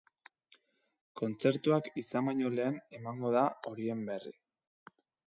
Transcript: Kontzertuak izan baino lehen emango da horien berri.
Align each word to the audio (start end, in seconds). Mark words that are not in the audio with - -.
Kontzertuak 1.19 1.89
izan 2.01 2.29
baino 2.29 2.51
lehen 2.59 2.79
emango 2.99 3.33
da 3.35 3.43
horien 3.73 4.01
berri. 4.09 4.33